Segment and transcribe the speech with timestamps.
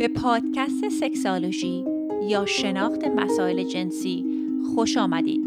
[0.00, 1.84] به پادکست Sexology
[2.22, 4.24] یا شناخت مسائل جنسی
[4.74, 5.44] خوش آمدید.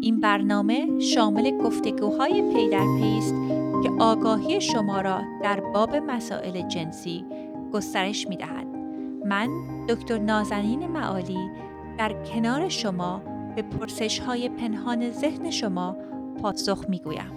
[0.00, 3.34] این برنامه شامل گفتگوهای پی در پی است
[3.82, 7.24] که آگاهی شما را در باب مسائل جنسی
[7.72, 8.66] گسترش می دهد.
[9.26, 9.48] من
[9.88, 11.50] دکتر نازنین معالی
[11.98, 13.22] در کنار شما
[13.56, 15.96] به پرسش های پنهان ذهن شما
[16.42, 17.32] پاسخ می گویم.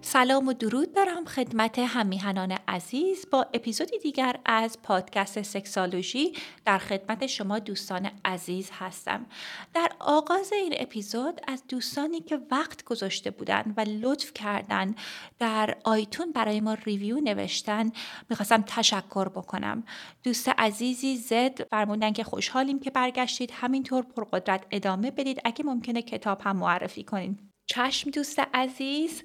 [0.00, 6.32] سلام و درود دارم خدمت هم‌میهنان عزیز با اپیزودی دیگر از پادکست Sexology
[6.64, 9.26] در خدمت شما دوستان عزیز هستم.
[9.74, 14.94] در آغاز این اپیزود از دوستانی که وقت گذاشته بودن و لطف کردن
[15.38, 17.92] در آیتون برای ما ریویو نوشتن
[18.30, 19.84] می‌خواستم تشکر بکنم.
[20.22, 23.50] دوست عزیزی زد فرمودن که خوشحالیم که برگشتید.
[23.54, 25.40] همینطور پرقدرت ادامه بدید.
[25.44, 29.22] اگه ممکنه کتاب هم معرفی کنید چشم دوست عزیز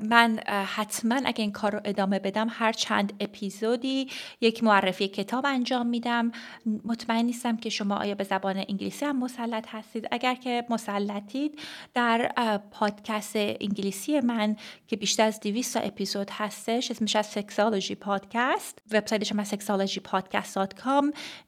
[0.00, 0.40] من
[0.76, 4.08] حتما اگه این کار رو ادامه بدم هر چند اپیزودی
[4.40, 6.32] یک معرفی کتاب انجام میدم.
[6.84, 10.08] مطمئن نیستم که شما آیا به زبان انگلیسی هم مسلط هستید.
[10.10, 11.58] اگر که مسلطید
[11.94, 12.32] در
[12.70, 14.56] پادکست انگلیسی من
[14.88, 20.58] که بیشتر از 200 اپیزود هستش اسمش از سکسالوژی پادکست وبسایتش هم سکسالوژی پادکست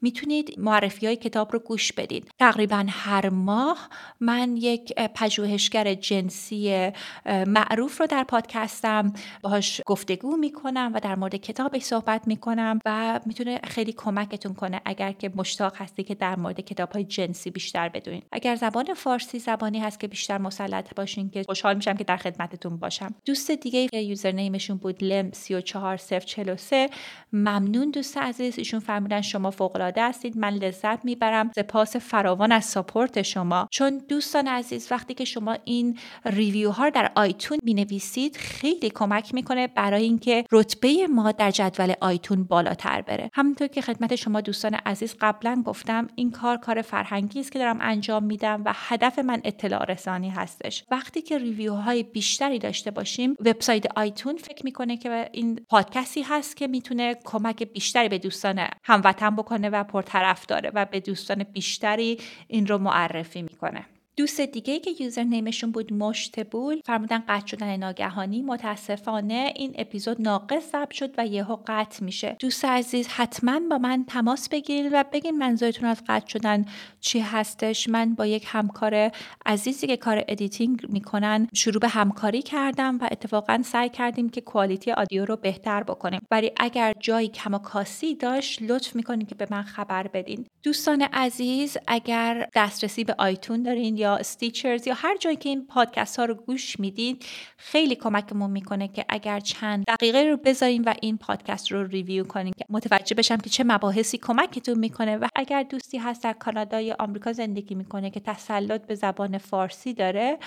[0.00, 2.30] می‌تونید معرفی های کتاب رو گوش بدید.
[2.38, 3.88] تقریبا هر ماه
[4.20, 6.92] من یک پژوهشگر جنسی
[7.26, 13.60] معروف رو در پادکستم باهاش گفتگو می‌کنم و در مورد کتابش صحبت می‌کنم و می‌تونه
[13.64, 18.26] خیلی کمکتون کنه اگر که مشتاق هستی که در مورد کتاب های جنسی بیشتر بدونید
[18.32, 22.76] اگر زبان فارسی زبانی هست که بیشتر مسلط باشین که خوشحال میشم که در خدمتتون
[22.76, 23.14] باشم.
[23.24, 26.88] دوست دیگه یوزر نیمشون بود لم 34043
[27.32, 30.36] ممنون دوست عزیز ایشون فرمودن شما فوق العاده هستید.
[30.36, 31.50] من لذت می‌برم.
[31.56, 33.68] سپاس فراوان از ساپورت شما.
[33.70, 39.34] چون دوستان عزیز وقتی که شما این review ها در iTunes می نویسید خیلی کمک
[39.34, 43.30] می‌کنه برای اینکه رتبه ما در جدول iTunes بالاتر بره.
[43.32, 47.78] همونطور که خدمت شما دوستان عزیز قبلا گفتم این کار کار فرهنگی است که دارم
[47.80, 50.84] انجام میدم و هدف من اطلاع رسانی هستش.
[50.90, 56.56] وقتی که review های بیشتری داشته باشیم وبسایت iTunes فکر می‌کنه که این پادکستی هست
[56.56, 62.18] که می‌تونه کمک بیشتری به دوستان هموطن بکنه و پرطرفداره و به دوستان بیشتری
[62.48, 63.84] این رو معرفی می‌کنه.
[64.18, 68.42] دوست دیگه که username شون بود مشتبول فرمودن قطع شدن ناگهانی.
[68.42, 72.36] متاسفانه این اپیزود ناقص ثبت شد و یهو قطع میشه.
[72.38, 76.64] دوست عزیز حتما با من تماس بگیرید و بگین منظورتون از قطع شدن
[77.00, 77.88] چی هستش.
[77.88, 79.10] من با یک همکار
[79.46, 84.92] عزیزی که کار editing می‌کنن شروع به همکاری کردم و اتفاقا سعی کردیم که quality
[84.92, 86.20] audio رو بهتر بکنیم.
[86.30, 90.46] ولی اگر جایی کم و کاسی داشت لطف می‌کنید که به من خبر بدین.
[90.62, 96.18] دوستان عزیز اگر دسترسی به iTunes دارین یا Stitcher یا هر جایی که این پادکست
[96.18, 97.24] ها رو گوش می‌دید
[97.56, 102.52] خیلی کمکمون می‌کنه که اگر چند دقیقه رو بذاریم و این پادکست رو ریویو کنیم
[102.58, 106.96] که متوجه بشم که چه مباحثی کمکتون می‌کنه و اگر دوستی هست در کانادا یا
[106.98, 110.38] آمریکا زندگی می‌کنه که تسلط به زبان فارسی داره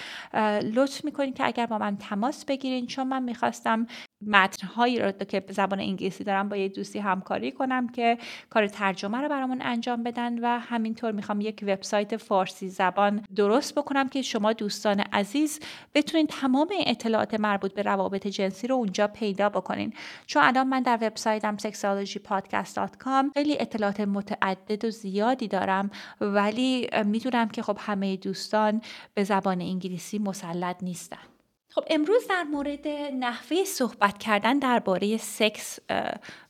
[0.64, 3.88] لطف می‌کنید که اگر با من تماس بگیرین چون من می‌خواستم
[4.28, 8.18] متنهایی رو که زبان انگلیسی دارم با یه دوستی همکاری کنم که
[8.50, 14.10] کار ترجمه رو برامون انجام بدن و همینطور می‌خوام یک وبسایت فارسی زبان درست بکنم
[14.10, 15.60] که شما دوستان عزیز
[15.94, 19.94] بتونین تمام اطلاعات مربوط به روابط جنسی رو اونجا پیدا بکنین.
[20.26, 27.62] چون الان من در وبسایتم sexuallogypodcast.com خیلی اطلاعات متعدد و زیادی دارم ولی می‌دونم که
[27.62, 28.82] خب همه دوستان
[29.14, 31.31] به زبان انگلیسی مسلط نیستن.
[31.76, 32.88] خب امروز در مورد
[33.20, 35.80] نحوه صحبت کردن درباره سکس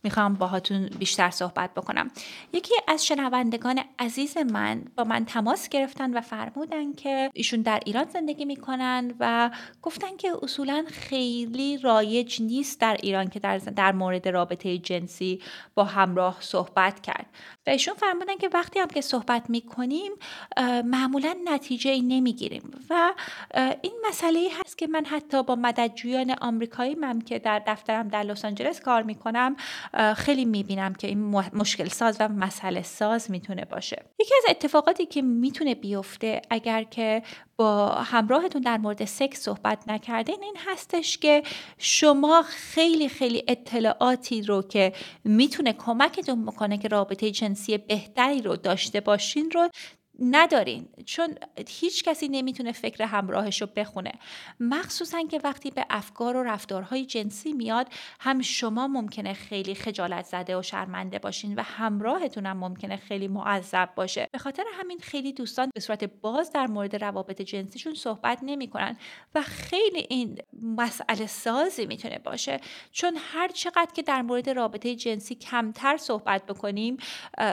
[0.04, 2.12] می‌خوام باهاتون بیشتر صحبت بکنم.
[2.54, 8.06] یکی از شنوندگان عزیز من با من تماس گرفتن و فرمودن که ایشون در ایران
[8.14, 9.50] زندگی می‌کنن و
[9.82, 15.42] گفتن که اصولا خیلی رایج نیست در ایران که در, در مورد رابطه جنسی
[15.76, 17.26] با همراه صحبت کرد.
[17.68, 20.12] و ایشون فرمودن که وقتی هم که صحبت می‌کنیم
[20.86, 23.14] معمولا نتیجه ای نمی‌گیریم و
[23.82, 28.46] این مسئله هست که من حتی با مددجویان آمریکایی من که در دفترم در لس
[28.46, 29.56] آنجلس کار می‌کنم
[30.16, 31.20] خیلی می‌بینم که این
[31.54, 34.06] مشکل ساز و مسئله ساز می‌تونه باشه.
[34.20, 37.24] یکی از اتفاقاتی که می‌تونه بیفته اگر که
[37.58, 41.44] با همراهتون در مورد سکس صحبت نکردین این هستش که
[41.78, 44.94] شما خیلی خیلی اطلاعاتی رو که
[45.24, 49.70] می‌تونه کمکتون بکنه که رابطه جنسی بهتری رو داشته باشین رو
[50.20, 50.88] ندارین.
[51.06, 51.36] چون
[51.68, 54.12] هیچ کسی نمی‌تونه فکر همراهش رو بخونه.
[54.60, 57.88] مخصوصا که وقتی به افکار و رفتارهای جنسی میاد
[58.20, 63.90] هم شما ممکنه خیلی خجالت زده و شرمنده باشین و همراهتون هم ممکنه خیلی معذب
[63.96, 64.28] باشه.
[64.32, 68.98] به خاطر همین خیلی دوستان به صورت باز در مورد روابط جنسیشون صحبت نمی‌کنن
[69.36, 72.60] و خیلی این مسئله سازی می‌تونه باشه.
[72.92, 76.98] چون هر چقدر که در مورد رابطه جنسی کمتر صحبت بکنیم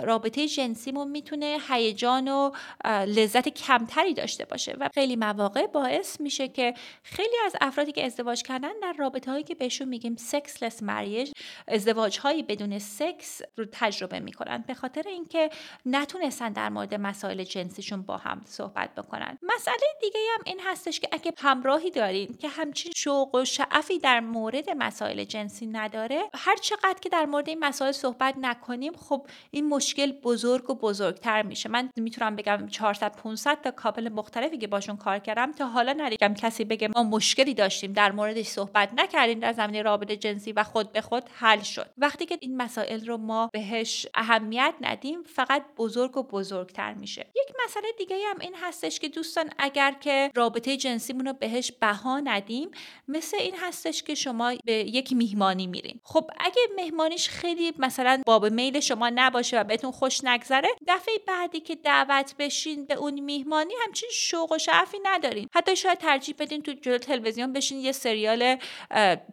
[0.02, 2.47] رابطه جنسیمون می‌تونه هیجان و
[2.86, 8.42] لذت کمتری داشته باشه و خیلی مواقع باعث میشه که خیلی از افرادی که ازدواج
[8.42, 11.32] کردن در رابطه هایی که بهشون میگیم سکسلس مریج
[11.68, 14.64] ازدواج هایی بدون سکس رو تجربه می‌کنن.
[14.66, 15.50] به خاطر اینکه
[15.86, 19.38] نتونستن در مورد مسائل جنسیشون با هم صحبت بکنن.
[19.42, 24.20] مسئله دیگه هم این هستش که اگه همراهی دارین که همچین شوق و شعفی در
[24.20, 29.68] مورد مسائل جنسی نداره هر چقدر که در مورد این مسائل صحبت نکنیم خب این
[29.68, 31.68] مشکل بزرگ و بزرگتر میشه.
[31.68, 36.34] من می‌تونم بگم 400 500 تا کابل مختلفی که باشون کار کردم تا حالا ندیدم
[36.34, 40.92] کسی بگه ما مشکلی داشتیم در موردش صحبت نکردیم در زمینه رابطه جنسی و خود
[40.92, 41.90] به خود حل شد.
[41.98, 47.20] وقتی که این مسائل رو ما بهش اهمیت ندیم فقط بزرگ و بزرگتر میشه.
[47.20, 52.20] یک مسئله دیگه هم این هستش که دوستان اگر که رابطه جنسیمون رو بهش بها
[52.20, 52.70] ندیم
[53.08, 56.00] مثل این هستش که شما به یک میهمانی میرین.
[56.04, 61.60] خب اگه مهمانیش خیلی مثلا باب میل شما نباشه و بهتون خوش نگذره دفعه بعدی
[61.60, 65.48] که دعوت بشین به اون میهمانی همچین شوق و شعفی ندارین.
[65.54, 68.56] حتی شاید ترجیح بدین تو جلو تلویزیون بشین یه سریال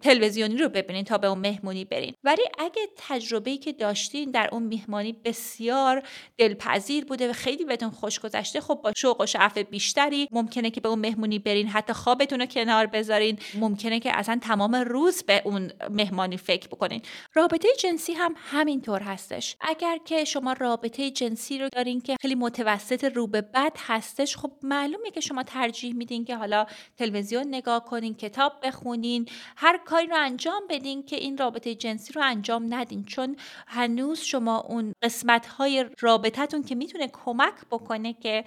[0.01, 2.13] تلویزیونی رو ببینین تا به اون مهمونی برین.
[2.23, 6.03] ولی اگه تجربه‌ای که داشتین در اون میهمانی بسیار
[6.37, 10.81] دلپذیر بوده و خیلی بهتون خوش گذشته خب با شوق و شعف بیشتری ممکنه که
[10.81, 11.67] به اون مهمونی برین.
[11.67, 13.39] حتی خوابتون رو کنار بذارین.
[13.53, 17.01] ممکنه که اصلا تمام روز به اون مهمانی فکر بکنین.
[17.33, 19.55] رابطه جنسی هم همینطور هستش.
[19.61, 24.51] اگر که شما رابطه جنسی رو دارین که خیلی متوسط رو به بد هستش خب
[24.63, 26.65] معلومه که شما ترجیح میدین که حالا
[26.97, 32.21] تلویزیون نگاه کنین کتاب بخونین هر کاری رو انجام بدین که این رابطه جنسی رو
[32.25, 33.05] انجام ندین.
[33.05, 33.35] چون
[33.67, 38.43] هنوز شما اون قسمت های رابطتون که می‌تونه کمک بکنه که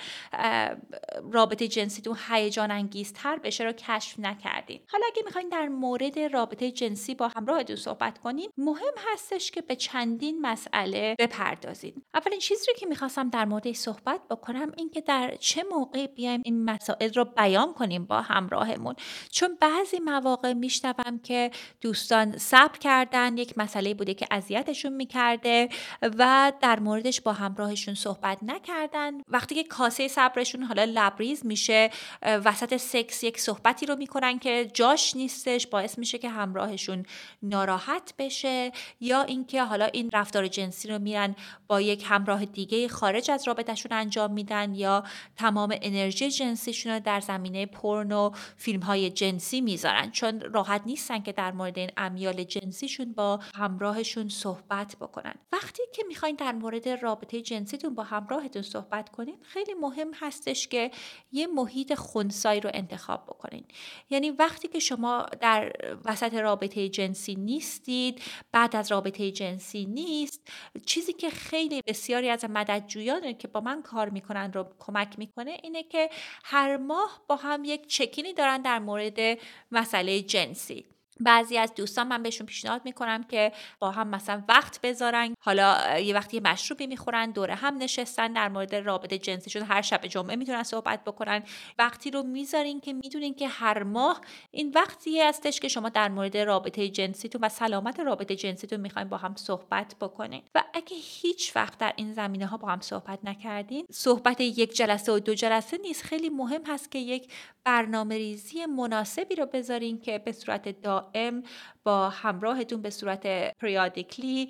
[1.32, 4.80] رابطه جنسیتون هیجان انگیزتر بشه رو کشف نکردین.
[4.92, 9.76] حالا اگه می‌خواین در مورد رابطه جنسی با همراهتون صحبت کنین مهم هستش که به
[9.76, 12.02] چندین مسئله بپردازین.
[12.14, 16.64] اولین چیزی که می‌خواستم در مورد صحبت بکنم این که در چه موقع بیایم این
[16.64, 18.94] مسائل رو بیان کنیم با همراهمون.
[19.30, 25.68] چون بعضی مواقع میشنوم که دوستان صبر کردن یک مسئله بوده که اذیتشون می‌کرده
[26.02, 29.12] و در موردش با همراهشون صحبت نکردن.
[29.28, 31.90] وقتی که کاسه صبرشون حالا لبریز میشه
[32.22, 37.02] وسط سکس یک صحبتی رو می‌کنن که جاش نیستش باعث میشه که همراهشون
[37.42, 41.34] ناراحت بشه یا اینکه حالا این رفتار جنسی رو میرن
[41.66, 45.04] با یک همراه دیگه خارج از رابطهشون انجام میدن یا
[45.36, 50.10] تمام انرژی جنسیشون رو در زمینه پرن و فیلم های جنسی می‌ذارن.
[50.10, 55.34] چون راحت نیستن که در مورد این امیال جنسیشون با همراهشون صحبت بکنن.
[55.52, 60.90] وقتی که می‌خواین در مورد رابطه جنسیتون با همراهتون صحبت کنین خیلی مهم هستش که
[61.32, 63.64] یه محیط خونسایی رو انتخاب بکنین.
[64.10, 65.72] یعنی وقتی که شما در
[66.04, 68.22] وسط رابطه جنسی نیستید
[68.52, 70.48] بعد از رابطه جنسی نیست
[70.86, 75.82] چیزی که خیلی بسیاری از مددجویان که با من کار می‌کنن رو کمک می‌کنه اینه
[75.82, 76.10] که
[76.44, 79.38] هر ماه با هم یک چکینی دارن در مورد
[79.72, 80.84] مسئله جنسی.
[81.20, 85.34] بعضی از دوستان من بهشون پیشنهاد می‌کنم که با هم مثلا وقت بذارن.
[85.40, 90.36] حالا یه وقتی مشروبی می‌خورن دوره هم نشستن در مورد رابطه جنسیشون هر شب جمعه
[90.36, 91.42] می‌تونن صحبت بکنن.
[91.78, 94.20] وقتی رو می‌ذارین که می‌دونین که هر ماه
[94.50, 99.16] این وقتی هستش که شما در مورد رابطه جنسیتون و سلامت رابطه جنسیتون می‌خواین با
[99.16, 100.42] هم صحبت بکنین.
[100.54, 105.12] و اگه هیچ وقت در این زمینه ها با هم صحبت نکردین صحبت یک جلسه
[105.12, 106.02] و دو جلسه نیست.
[106.02, 107.32] خیلی مهم هست که یک
[107.64, 110.68] برنامه ریزی مناسبی رو بذارین که به صورت
[111.14, 111.42] دائم
[111.84, 114.48] با همراهتون به صورت پریادیکلی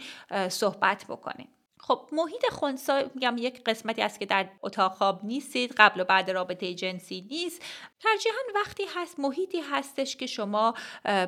[0.48, 1.48] صحبت بکنین
[1.80, 6.30] خب محیط خونسا میگم یک قسمتی است که در اتاق خواب نیستید قبل و بعد
[6.30, 7.62] رابطه جنسی نیست.
[8.00, 10.74] ترجیحاً وقتی هست محیطی هستش که شما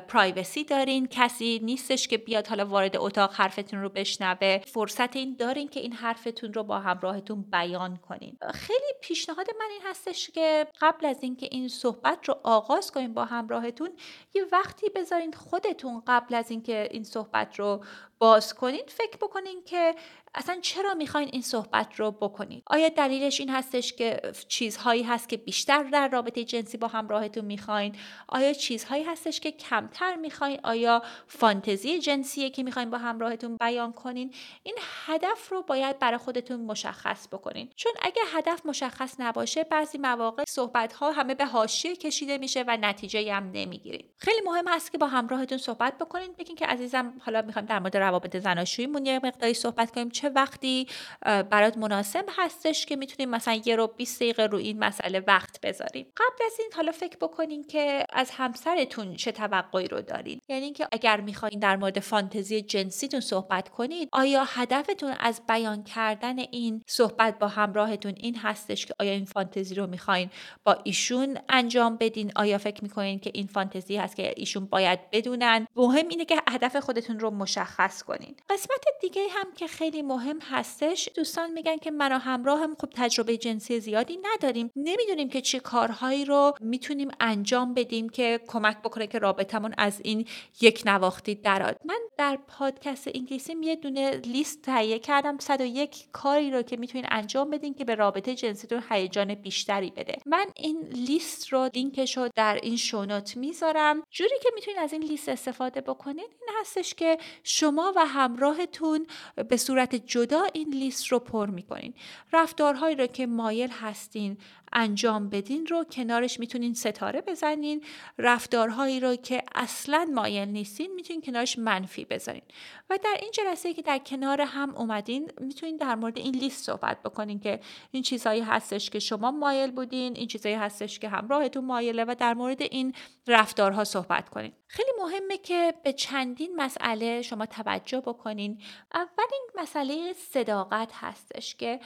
[0.07, 1.07] پرایوسی دارین.
[1.07, 4.57] کسی نیستش که بیاد حالا وارد اتاق حرفتون رو بشنوه.
[4.57, 8.37] فرصت این دارین که این حرفتون رو با همراهتون بیان کنین.
[8.53, 13.25] خیلی پیشنهاد من این هستش که قبل از اینکه این صحبت رو آغاز کنین با
[13.25, 13.89] همراهتون
[14.33, 17.83] یه وقتی بذارین خودتون قبل از اینکه این صحبت رو
[18.19, 19.95] باز کنین فکر بکنین که
[20.35, 25.37] اصلا چرا می‌خواین این صحبت رو بکنید آیا دلیلش این هستش که چیزهایی هست که
[25.37, 27.95] بیشتر در رابطه جنسی با همراهتون می‌خواین؟
[28.27, 34.33] آیا چیزهایی هستش که کمتر می‌خواین؟ آیا فانتزی جنسیه که می‌خواین با همراهتون بیان کنین؟
[34.63, 37.69] این هدف رو باید برای خودتون مشخص بکنین.
[37.75, 42.77] چون اگه هدف مشخص نباشه بعضی مواقع صحبت ها همه به حاشیه کشیده میشه و
[42.81, 44.05] نتیجه هم نمی‌گیرین.
[44.17, 46.33] خیلی مهم هست که با همراهتون صحبت بکنین.
[46.39, 50.09] بگین که عزیزم حالا می‌خوایم در مورد روابط زناشوییمون یه مقداری صحبت کنیم.
[50.21, 50.87] چه وقتی
[51.21, 56.07] برات مناسب هستش که می‌تونیم مثلا یه رو 20 دقیقه رو این مسئله وقت بذاریم.
[56.17, 60.41] قبل از این حالا فکر بکنین که از همسرتون چه توقعی رو دارین.
[60.49, 66.39] یعنی اینکه اگر می‌خواین در مورد فانتزی جنسیتون صحبت کنید آیا هدفتون از بیان کردن
[66.39, 70.29] این صحبت با همراهتون این هستش که آیا این فانتزی رو می‌خواین
[70.63, 75.67] با ایشون انجام بدین؟ آیا فکر می‌کنین که این فانتزی هست که ایشون باید بدونن؟
[75.75, 78.35] مهم اینه که هدف خودتون رو مشخص کنین.
[78.49, 81.09] قسمت دیگه هم که خیلی مهم هستش.
[81.15, 84.71] دوستان میگن که من و همراهم خب تجربه جنسی زیادی نداریم.
[84.75, 90.27] نمی‌دونیم که چه کارهایی رو می‌تونیم انجام بدیم که کمک بکنه که رابطمون از این
[90.61, 95.37] یک نواختی دراد من در پادکست انگلیسی یه دونه لیست تهیه کردم.
[95.39, 100.17] 101 کاری رو که می‌تونین انجام بدین که به رابطه جنسیتون هیجان بیشتری بده.
[100.25, 104.03] من این لیست رو لینکش رو در این شونوت می‌ذارم.
[104.11, 109.07] جوری که می‌تونین از این لیست استفاده بکنین این هستش که شما و همراهتون
[109.49, 111.93] به صورت جدا این لیست رو پر می‌کنین.
[112.33, 114.37] رفتارهایی رو که مایل هستین
[114.73, 117.83] انجام بدین رو کنارش می‌تونین ستاره بزنین.
[118.17, 122.41] رفتارهایی رو که اصلا مایل نیستین می‌تونین کنارش منفی بزنین
[122.89, 127.03] و در این جلسه که در کنار هم اومدین می‌تونین در مورد این لیست صحبت
[127.03, 127.59] بکنین که
[127.91, 132.33] این چیزهایی هستش که شما مایل بودین این چیزهایی هستش که همراهتون مایله و در
[132.33, 132.93] مورد این
[133.27, 134.51] رفتارها صحبت کنین.
[134.67, 138.61] خیلی مهمه که به چندین مسئله شما توجه بکنین.
[138.93, 141.79] اول این مسئله صداقت هستش که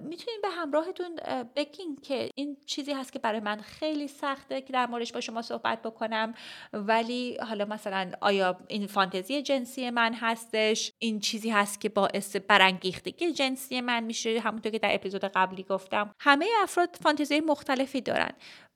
[0.00, 1.16] می‌تونین به همراهتون
[1.56, 5.42] بگین که این چیزی هست که برای من خیلی سخته که در موردش با شما
[5.42, 6.34] صحبت بکنم.
[6.72, 13.32] ولی حالا مثلا آیا این فانتزی جنسی من هستش؟ این چیزی هست که باعث برانگیختگی
[13.32, 16.14] جنسی من میشه؟ همونطور که در اپیزود قبلی گفتم.
[16.20, 18.30] همه افراد فانتزی مختلفی دارن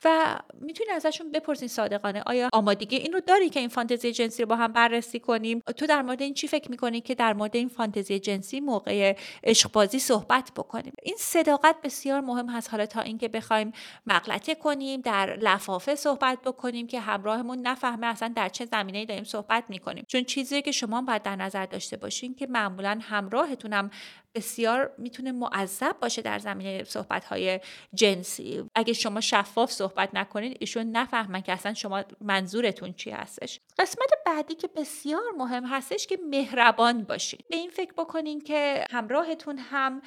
[0.04, 4.48] و می‌تونی ازشون بپرسین صادقانه آیا آمادگی این رو داری که این فانتزی جنسی رو
[4.48, 7.68] با هم بررسی کنیم؟ تو در مورد این چی فکر می‌کنی که در مورد این
[7.68, 13.72] فانتزی جنسی موقع عشق صحبت بکنیم؟ این صداقت بسیار مهم هست حالا تا اینکه بخوایم
[14.06, 19.64] مغلطه کنیم در لفافه صحبت بکنیم که همراهمون نفهمه اصلا در چه زمینه‌ای داریم صحبت
[19.68, 20.04] می‌کنیم.
[20.08, 23.90] چون چیزی که شما باید در نظر داشته باشین که معمولا همراهتونم
[24.34, 27.60] بسیار می‌تونه معذب باشه در زمینه صحبت های
[27.94, 28.64] جنسی.
[28.74, 33.60] اگه شما شفاف صحبت نکنید ایشون نفهمن که اصلا شما منظورتون چی هستش.
[33.78, 37.40] قسمت بعدی که بسیار مهم هستش که مهربان باشین.
[37.50, 40.02] به این فکر بکنین که همراهتون هم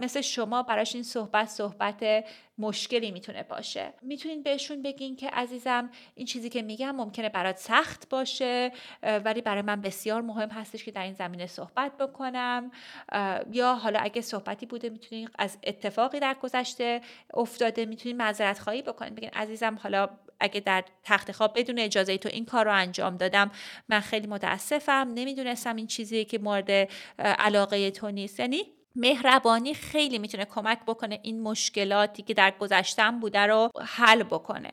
[0.00, 2.24] مثل شما براش این صحبت صحبت
[2.58, 3.92] مشکلی می‌تونه باشه.
[4.02, 8.72] می‌تونین بهشون بگین که عزیزم این چیزی که میگم ممکنه برات سخت باشه
[9.02, 12.70] ولی برای من بسیار مهم هستش که در این زمینه صحبت بکنم.
[13.52, 17.00] یا حالا اگه صحبتی بوده می‌تونین از اتفاقی در گذشته
[17.34, 19.14] افتاده می‌تونین معذرت خواهی بکنین.
[19.14, 20.08] بگین عزیزم حالا
[20.40, 23.50] اگه در تخت خواب بدون اجازه تو این کار رو انجام دادم
[23.88, 25.12] من خیلی متاسفم.
[25.14, 26.70] نمی‌دونستم این چیزی که مورد
[27.18, 28.40] علاقه تو نیست.
[28.40, 34.72] یعنی مهربانی خیلی می‌تونه کمک بکنه این مشکلاتی که در گذشتم بوده رو حل بکنه.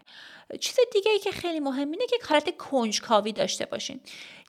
[0.59, 3.99] چیز دیگه ای که خیلی مهم اینه که حالت کنجکاوی داشته باشین.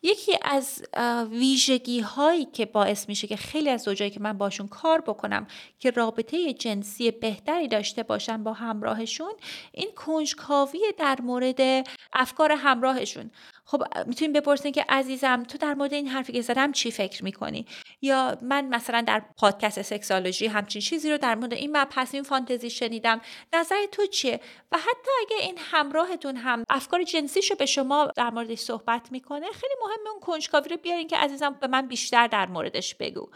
[0.03, 0.83] یکی از
[1.31, 5.47] ویژگی هایی که باعث میشه که خیلی از زوجایی که من باشون کار بکنم
[5.79, 9.33] که رابطه جنسی بهتری داشته باشن با همراهشون
[9.73, 13.31] این کنجکاوی در مورد افکار همراهشون.
[13.65, 17.67] خب می‌تونیم بپرسین که عزیزم تو در مورد این حرفی که زدم چی فکر می‌کنی؟
[18.03, 22.71] یا من مثلا در پادکست سکسالوژی همچین چیزی رو در مورد این مبحث این فانتزی
[22.71, 23.21] شنیدم.
[23.53, 24.41] نظر تو چیه؟
[24.73, 29.47] و حتی اگه این همراهتون هم افکار جنسیشو به شما در موردش صحبت می‌کنه.
[29.53, 33.29] خیلی مهمه اون کنجکاوی رو بیارین که عزیزم به من بیشتر در موردش بگو.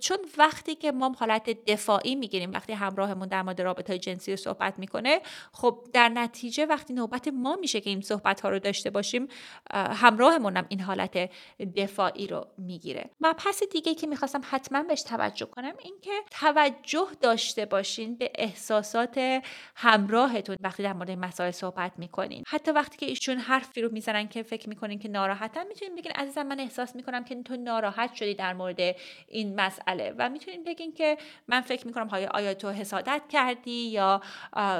[0.00, 4.78] چون وقتی که ما حالت دفاعی می‌گیریم وقتی همراهمون در مورد رابطه جنسی رو صحبت
[4.78, 5.20] می‌کنه
[5.52, 9.28] خب در نتیجه وقتی نوبت ما میشه که این صحبت ها رو داشته باشیم
[9.74, 11.30] همراهمونم این حالت
[11.76, 13.10] دفاعی رو می‌گیره.
[13.20, 19.42] مبحث دیگه که می‌خواستم حتما بهش توجه کنم این که توجه داشته باشین به احساسات
[19.76, 22.44] همراهتون وقتی در مورد مسائل صحبت می‌کنین.
[22.46, 26.42] حتی وقتی که ایشون حرفی رو می‌زنن که فکر می‌کنین که ناراحتن می‌تونین بگین عزیزم
[26.42, 28.80] من احساس می‌کنم که تو ناراحت شدی در مورد
[29.28, 30.14] این مسئله.
[30.18, 34.20] و می‌تونین بگین که من فکر می‌کنم های آیا تو حسادت کردی یا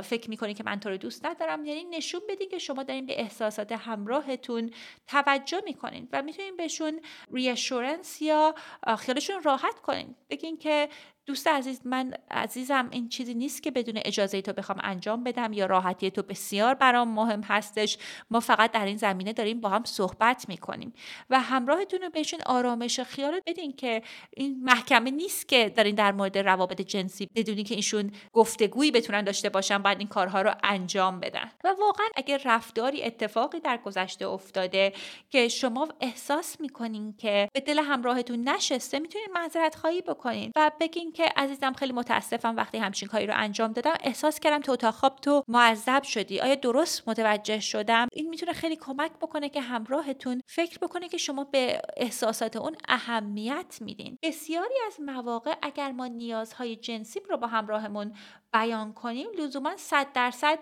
[0.03, 1.65] فکر می‌کنی که من تو رو دوست ندارم.
[1.65, 4.71] یعنی نشون بدین که شما دارین به احساسات همراهتون
[5.07, 7.01] توجه می‌کنین و می‌تونین بهشون
[7.33, 8.55] ریشورنس یا
[8.99, 10.15] خیالشون راحت کنین.
[10.31, 10.89] بگین که
[11.27, 15.67] دوست عزیز من عزیزم این چیزی نیست که بدون اجازه تو بخوام انجام بدم یا
[15.67, 17.99] راحتی تو بسیار برام مهم هستش.
[18.31, 20.93] ما فقط در این زمینه داریم با هم صحبت می‌کنیم.
[21.31, 24.03] و همراهتون رو بهشون آرامش خیال بدین که
[24.37, 29.49] این محکمه نیست که دارین در مورد روابط جنسی بدونی که ایشون گفتگویی بتونن داشته
[29.49, 31.51] باشن باید این کارها رو انجام بدن.
[31.65, 34.93] و واقعا اگر رفتاری اتفاقی در گذشته افتاده
[35.31, 41.12] که شما احساس می‌کنین که به دل همراهتون نشسته می‌تونین معذرت خواهی بکنین و بگین
[41.13, 43.95] که عزیزم خیلی متاسفم وقتی همچین کاری رو انجام دادم.
[44.01, 46.41] احساس کردم تو اتاق خواب تو معذب شدی.
[46.41, 51.45] آیا درست متوجه شدم؟ این می‌تونه خیلی کمک بکنه که همراهتون فکر بکنه که شما
[51.45, 54.19] به احساسات اون اهمیت میدین.
[54.23, 58.13] بسیاری از مواقع اگر ما نیازهای جنسی رو با همراهمون
[58.53, 60.59] بیان کنیم لزوما صد درصد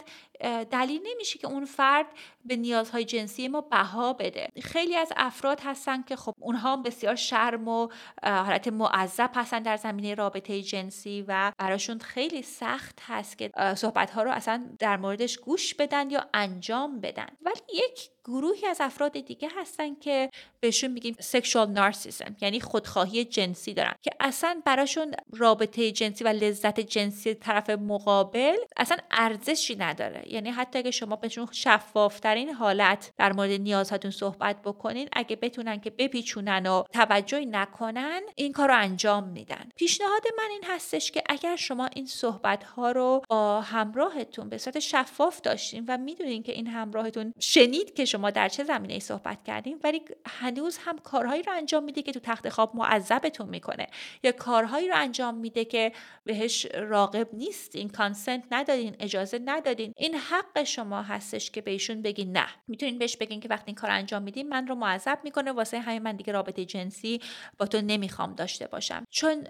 [0.71, 2.07] دلیل نمیشه که اون فرد
[2.45, 4.49] به نیازهای جنسی ما بها بده.
[4.63, 7.89] خیلی از افراد هستن که خب اونها بسیار شرم و
[8.23, 14.23] حالت معذب هستن در زمینه رابطه جنسی و براشون خیلی سخت هست که صحبت ها
[14.23, 17.29] رو اصلا در موردش گوش بدن یا انجام بدن.
[17.43, 23.75] ولی یک گروهی از افراد دیگه هستن که بهشون میگیم سکشوال نارسیسم یعنی خودخواهی جنسی
[23.75, 30.23] دارن که اصلا براشون رابطه جنسی و لذت جنسی طرف مقابل اصلا ارزشی نداره.
[30.27, 35.91] یعنی حتی اگه شما بهشون شفافترین حالت در مورد نیازهاتون صحبت بکنین اگه بتونن که
[35.91, 39.69] بپیچونن و توجهی نکنن این کار رو انجام میدن.
[39.77, 44.79] پیشنهاد من این هستش که اگر شما این صحبت ها رو با همراهتون به صورت
[44.79, 49.45] شفاف داشتین و می‌دونین که این همراهتون شنید که شما در چه زمینه ای صحبت
[49.45, 53.87] کردین ولی هنوز هم کارهایی رو انجام میده که تو تخت خواب معذبتون می‌کنه.
[54.23, 55.93] یا کارهایی رو انجام میده که
[56.25, 62.47] بهش راقب نیستین کانسنت ندادین اجازه ندادین این حق شما هستش که بهشون بگین نه.
[62.69, 66.03] می‌تونین بهش بگین که وقتی این کار انجام میدین من رو معذب می‌کنه واسه همین
[66.03, 67.21] من دیگه رابطه جنسی
[67.59, 69.05] با تو نمی‌خوام داشته باشم.
[69.11, 69.45] چون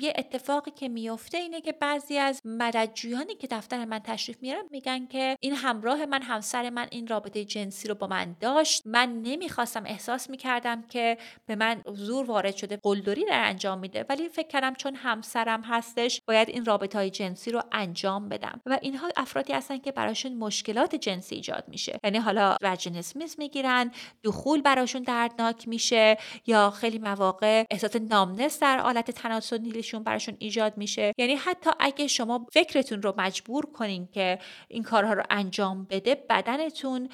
[0.00, 5.06] یه اتفاقی که میفته اینه که بعضی از مددجویانی که دفتر من تشریف میارن میگن
[5.06, 9.84] که این همراه من همسر من این رابطه جنسی رو با من داشت من نمی‌خواستم
[9.86, 14.74] احساس می‌کردم که به من زور وارد شده قلدری در انجام میده ولی فکر کردم
[14.74, 18.60] چون همسرم هستش باید این رابطه های جنسی رو انجام بدم.
[18.66, 21.98] و اینها افرادی هستن که براشون مشکلات جنسی ایجاد میشه.
[22.04, 23.90] یعنی حالا وجنسمیز می‌گیرن
[24.24, 26.16] دخول براشون دردناک میشه
[26.46, 31.12] یا خیلی مواقع احساس نامنس در حالت تناسلیشون براشون ایجاد میشه.
[31.18, 37.08] یعنی حتی اگه شما فکرتون رو مجبور کنین که این کارها رو انجام بده بدنتون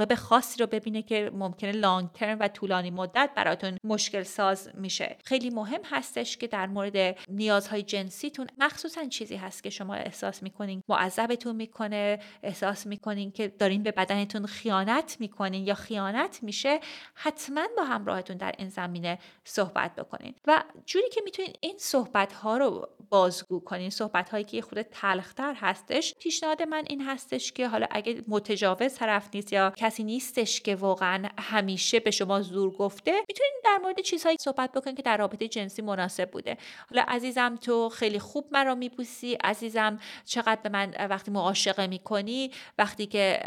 [0.00, 5.16] عواقب خاصی رو ببینه که ممکنه لانگ ترم و طولانی مدت براتون مشکل ساز میشه.
[5.24, 10.82] خیلی مهم هستش که در مورد نیازهای جنسیتون مخصوصا چیزی هست که شما احساس می‌کنین
[10.88, 16.80] معذبتون می‌کنه احساس می‌کنین که دارین به بدنتون خیانت می‌کنین یا خیانت میشه
[17.14, 20.34] حتما با همراهتون در این زمینه صحبت بکنین.
[20.46, 25.54] و جوری که می‌تونین این صحبت ها رو بازگو کنین صحبت هایی که خود تلختر
[25.56, 30.74] هستش پیشنهاد من این هستش که حالا اگه متجاوز طرف نیست یا کسی نیستش که
[30.74, 33.12] واقعا همیشه به شما زور گفته.
[33.28, 36.56] می‌تونین در مورد چیزهایی صحبت بکنین که در رابطه جنسی مناسب بوده.
[36.90, 43.06] حالا عزیزم تو خیلی خوب مرا میبوسی عزیزم چقدر به من وقتی معاشقه می‌کنی وقتی
[43.06, 43.40] که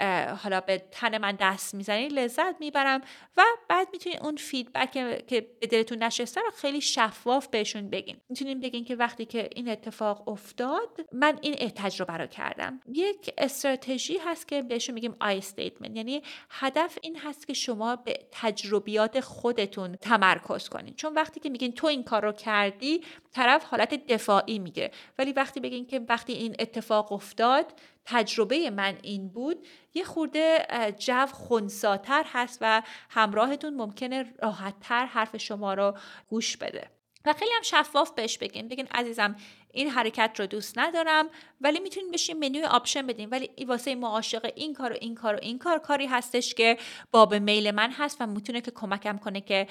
[0.43, 3.01] حالا به تن من دست می‌زنی لذت می‌برم
[3.37, 4.91] و بعد می‌تونین اون feedback
[5.27, 8.17] که به دلتون نشسته رو خیلی شفاف بهشون بگین.
[8.29, 12.79] می‌تونین بگین که وقتی که این اتفاق افتاد من این تجربه رو کردم.
[12.93, 18.19] یک استراتژی هست که بهشون میگیم I statement یعنی هدف این هست که شما به
[18.31, 24.07] تجربیات خودتون تمرکز کنید چون وقتی که میگین تو این کار رو کردی طرف حالت
[24.07, 24.91] دفاعی میگه.
[25.17, 27.65] ولی وقتی بگین که وقتی این اتفاق افتاد
[28.05, 30.65] تجربه من این بود یه خورده
[30.99, 36.89] جو خونساتر هست و همراهتون ممکنه راحتتر حرف شما رو گوش بده.
[37.25, 38.67] و خیلی هم شفاف بهش بگین.
[38.67, 39.35] بگین عزیزم
[39.73, 41.29] این حرکت رو دوست ندارم
[41.61, 45.39] ولی می‌تونین بشین منوی آپشن بدین ولی واسه معاشق این کار و این کار و
[45.41, 46.77] این کار کاری هستش که
[47.11, 49.67] باب میل من هست و می‌تونه که کمکم کنه که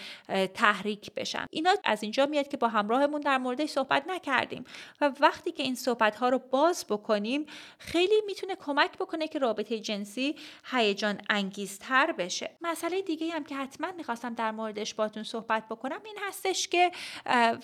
[0.54, 1.46] تحریک بشم.
[1.50, 4.64] اینا از اینجا میاد که با همراهمون در موردش صحبت نکردیم
[5.00, 7.46] و وقتی که این صحبت ها رو باز بکنیم
[7.78, 10.36] خیلی می‌تونه کمک بکنه که رابطه جنسی
[10.70, 12.50] هیجان انگیزتر بشه.
[12.60, 16.90] مسئله دیگه هم که حتما می‌خواستم در موردش باتون صحبت بکنم این هستش که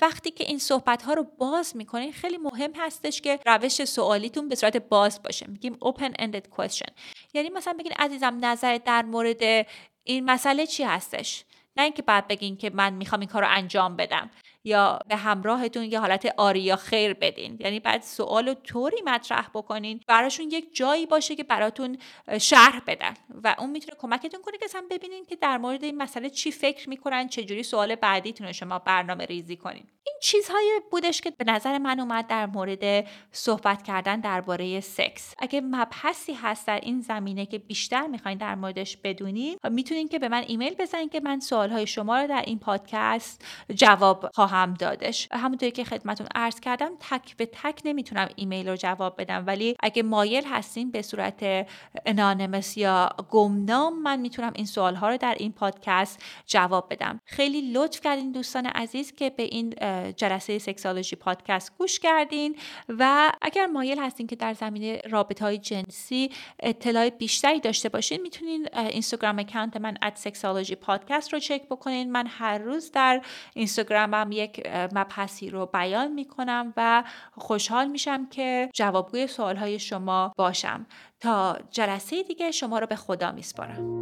[0.00, 4.54] وقتی که این صحبت ها رو باز می‌کنین خیلی مهم هستش که روش سوالیتون به
[4.54, 5.46] صورت باز باشه.
[5.46, 6.90] میگیم open ended question.
[7.34, 9.66] یعنی مثلا بگین عزیزم نظر در مورد
[10.04, 11.44] این مسئله چی هستش؟
[11.76, 14.30] نه اینکه بعد بگین که من می‌خوام این کار رو انجام بدم.
[14.64, 17.56] یا به همراهتون یه حالت آری یا خیر بدین.
[17.60, 21.98] یعنی بعد سوال طوری مطرح بکنین براشون یک جایی باشه که براتون
[22.40, 26.30] شرح بدن و اون می‌تونه کمکتون کنه که اصلا ببینین که در مورد این مسئله
[26.30, 29.84] چی فکر می‌کنن چجوری سوال بعدیتون رو شما برنامه ریزی کنین.
[30.06, 35.34] این چیزهایی بودش که به نظر من اومد در مورد صحبت کردن درباره سکس.
[35.38, 40.28] اگه مبحثی هست در این زمینه که بیشتر می‌خواین در موردش بدونین می‌تونین که به
[40.28, 43.44] من ایمیل بزنین که من سوالهای شما رو در این پادکست
[43.74, 45.28] جواب خواهم دادش.
[45.32, 49.44] همونطوری که خدمتتون عرض کردم تک به تک نمی‌تونم ایمیل رو جواب بدم.
[49.46, 51.66] ولی اگه مایل هستین به صورت
[52.06, 57.20] anonymous یا گمنام من می‌تونم این سوال ها رو در این پادکست جواب بدم.
[57.24, 59.74] خیلی لطف کردین دوستان عزیز که به این
[60.16, 62.56] جلسه Sexology Podcast گوش کردین.
[62.88, 66.30] و اگر مایل هستین که در زمینه رابطه های جنسی
[66.60, 72.12] اطلاع بیشتری داشته باشین می‌تونین Instagram account من at Sexology Podcast رو چک بکنین.
[72.12, 73.22] من هر روز در
[73.54, 80.86] اینستاگرامم یک مبحثی رو بیان می‌کنم و خوشحال میشم که جوابگوی سوالهای شما باشم
[81.20, 84.00] تا جلسه دیگه شما رو به خدا میسپارم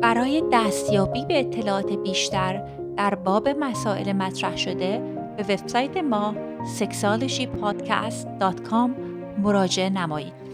[0.00, 2.64] برای دستیابی به اطلاعات بیشتر
[2.96, 4.98] در باب مسائل مطرح شده
[5.36, 6.34] به وبسایت ما
[6.78, 8.90] sexualshypodcast.com
[9.38, 10.49] مراجعه نمایید.